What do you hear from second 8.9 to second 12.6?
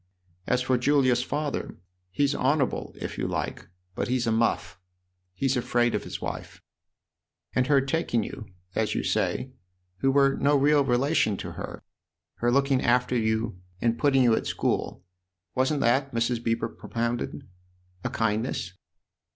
you say, who were no real relation to her her